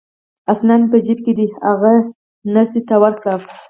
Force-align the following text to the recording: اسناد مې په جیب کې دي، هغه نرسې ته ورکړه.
اسناد 0.51 0.79
مې 0.83 0.87
په 0.91 0.97
جیب 1.05 1.19
کې 1.25 1.33
دي، 1.37 1.47
هغه 1.65 1.93
نرسې 2.53 2.81
ته 2.87 2.95
ورکړه. 3.03 3.35